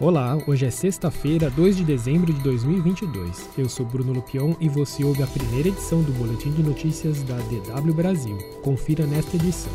[0.00, 3.50] Olá, hoje é sexta-feira, 2 de dezembro de 2022.
[3.58, 7.36] Eu sou Bruno Lupion e você ouve a primeira edição do Boletim de Notícias da
[7.36, 8.38] DW Brasil.
[8.62, 9.70] Confira nesta edição.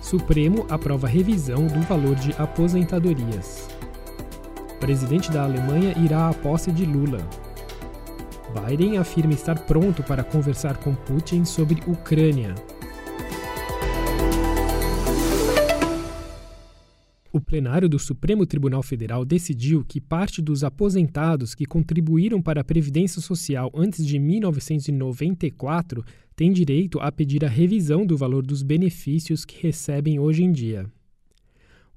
[0.00, 3.68] Supremo aprova revisão do valor de aposentadorias.
[4.80, 7.24] Presidente da Alemanha irá à posse de Lula.
[8.66, 12.56] Biden afirma estar pronto para conversar com Putin sobre Ucrânia.
[17.34, 22.64] O plenário do Supremo Tribunal Federal decidiu que parte dos aposentados que contribuíram para a
[22.64, 26.04] Previdência Social antes de 1994
[26.36, 30.84] tem direito a pedir a revisão do valor dos benefícios que recebem hoje em dia.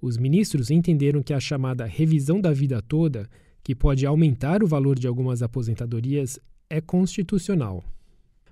[0.01, 3.29] Os ministros entenderam que a chamada revisão da vida toda,
[3.61, 6.39] que pode aumentar o valor de algumas aposentadorias,
[6.69, 7.83] é constitucional.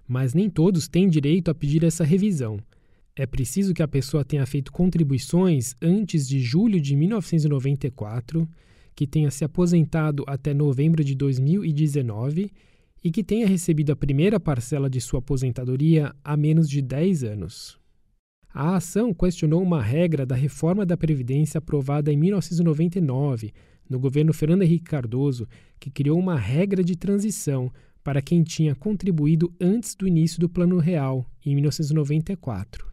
[0.06, 2.59] Mas nem todos têm direito a pedir essa revisão
[3.16, 8.50] é preciso que a pessoa tenha feito contribuições antes de julho de 1994,
[8.95, 12.52] que tenha se aposentado até novembro de 2019
[13.03, 17.78] e que tenha recebido a primeira parcela de sua aposentadoria há menos de 10 anos.
[18.52, 23.52] A ação questionou uma regra da reforma da Previdência aprovada em 1999,
[23.89, 25.47] no governo Fernando Henrique Cardoso,
[25.80, 27.72] que criou uma regra de transição
[28.03, 32.92] para quem tinha contribuído antes do início do Plano Real, em 1994.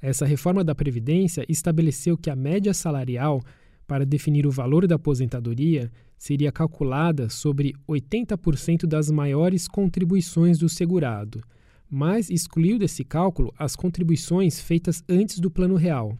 [0.00, 3.42] Essa reforma da Previdência estabeleceu que a média salarial
[3.86, 11.42] para definir o valor da aposentadoria seria calculada sobre 80% das maiores contribuições do segurado,
[11.88, 16.16] mas excluiu desse cálculo as contribuições feitas antes do Plano Real.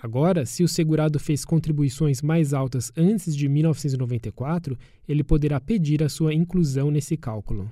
[0.00, 6.08] Agora, se o segurado fez contribuições mais altas antes de 1994, ele poderá pedir a
[6.08, 7.68] sua inclusão nesse cálculo.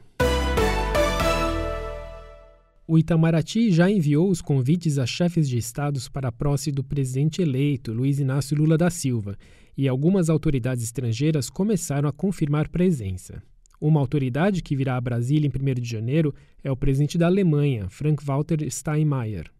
[2.89, 7.42] O Itamaraty já enviou os convites a chefes de estados para a posse do presidente
[7.42, 9.37] eleito, Luiz Inácio Lula da Silva,
[9.77, 13.42] e algumas autoridades estrangeiras começaram a confirmar presença.
[13.80, 16.33] Uma autoridade que virá a Brasília em 1 de janeiro
[16.63, 19.51] é o presidente da Alemanha, Frank-Walter Steinmeier.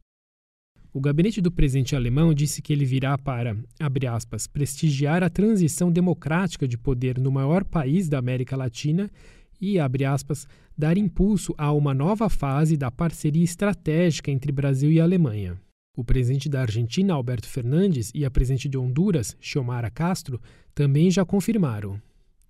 [0.95, 5.91] O gabinete do presidente alemão disse que ele virá para, abre aspas, prestigiar a transição
[5.91, 9.11] democrática de poder no maior país da América Latina
[9.61, 10.47] e, abre aspas,
[10.77, 15.59] dar impulso a uma nova fase da parceria estratégica entre Brasil e Alemanha.
[15.97, 20.41] O presidente da Argentina, Alberto Fernandes, e a presidente de Honduras, Xiomara Castro,
[20.75, 22.01] também já confirmaram.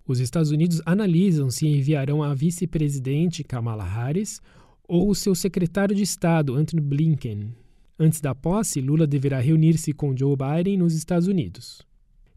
[0.05, 4.41] Os Estados Unidos analisam se enviarão a vice-presidente Kamala Harris
[4.87, 7.53] ou o seu secretário de Estado, Anthony Blinken.
[7.99, 11.86] Antes da posse, Lula deverá reunir-se com Joe Biden nos Estados Unidos.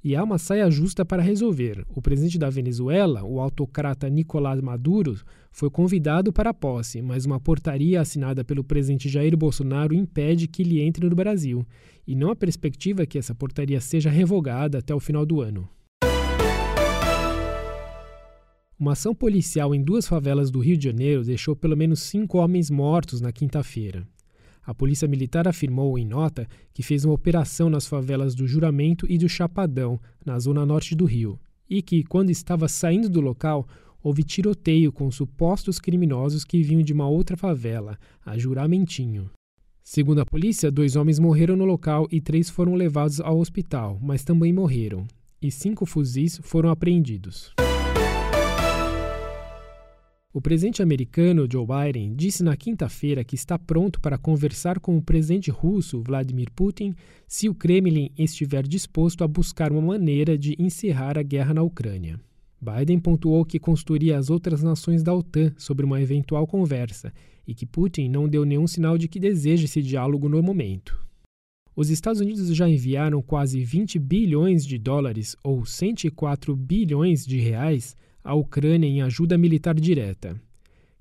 [0.03, 1.85] E há uma saia justa para resolver.
[1.95, 5.21] O presidente da Venezuela, o autocrata Nicolás Maduro,
[5.53, 10.63] foi convidado para a posse, mas uma portaria assinada pelo presidente Jair Bolsonaro impede que
[10.63, 11.67] ele entre no Brasil.
[12.07, 15.69] E não há perspectiva que essa portaria seja revogada até o final do ano.
[18.79, 22.71] Uma ação policial em duas favelas do Rio de Janeiro deixou pelo menos cinco homens
[22.71, 24.09] mortos na quinta-feira.
[24.65, 29.17] A Polícia Militar afirmou em nota que fez uma operação nas favelas do Juramento e
[29.17, 31.39] do Chapadão, na zona norte do Rio,
[31.69, 33.67] e que, quando estava saindo do local,
[34.03, 39.31] houve tiroteio com supostos criminosos que vinham de uma outra favela, a Juramentinho.
[39.83, 44.23] Segundo a polícia, dois homens morreram no local e três foram levados ao hospital, mas
[44.23, 45.07] também morreram,
[45.41, 47.53] e cinco fuzis foram apreendidos.
[50.33, 55.03] O presidente americano Joe Biden disse na quinta-feira que está pronto para conversar com o
[55.03, 56.95] presidente russo Vladimir Putin
[57.27, 62.21] se o Kremlin estiver disposto a buscar uma maneira de encerrar a guerra na Ucrânia.
[62.61, 67.13] Biden pontuou que consultaria as outras nações da OTAN sobre uma eventual conversa
[67.45, 70.97] e que Putin não deu nenhum sinal de que deseja esse diálogo no momento.
[71.75, 77.97] Os Estados Unidos já enviaram quase 20 bilhões de dólares, ou 104 bilhões de reais,
[78.23, 80.41] a Ucrânia em ajuda militar direta.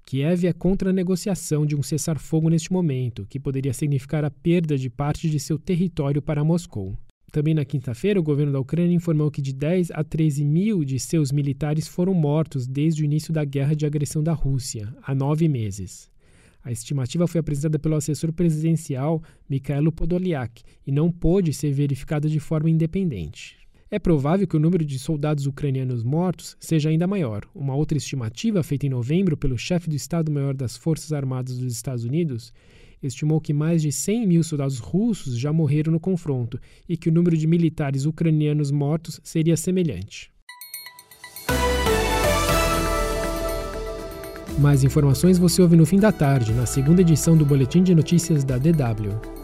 [0.06, 4.78] Kiev é contra a negociação de um cessar-fogo neste momento, que poderia significar a perda
[4.78, 6.98] de parte de seu território para Moscou.
[7.32, 11.00] Também na quinta-feira, o governo da Ucrânia informou que de 10 a 13 mil de
[11.00, 15.48] seus militares foram mortos desde o início da guerra de agressão da Rússia, há nove
[15.48, 16.10] meses.
[16.64, 22.40] A estimativa foi apresentada pelo assessor presidencial Mikhailo Podolyak e não pôde ser verificada de
[22.40, 23.58] forma independente.
[23.92, 27.44] É provável que o número de soldados ucranianos mortos seja ainda maior.
[27.56, 32.04] Uma outra estimativa, feita em novembro pelo chefe do Estado-Maior das Forças Armadas dos Estados
[32.04, 32.54] Unidos,
[33.02, 37.12] estimou que mais de 100 mil soldados russos já morreram no confronto e que o
[37.12, 40.32] número de militares ucranianos mortos seria semelhante.
[44.60, 48.44] Mais informações você ouve no fim da tarde, na segunda edição do Boletim de Notícias
[48.44, 49.39] da DW.